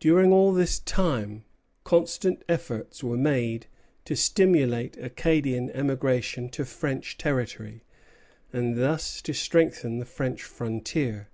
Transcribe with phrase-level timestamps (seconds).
[0.00, 1.44] During all this time,
[1.84, 3.68] constant efforts were made
[4.04, 7.84] to stimulate Acadian emigration to French territory,
[8.52, 11.28] and thus to strengthen the French frontier.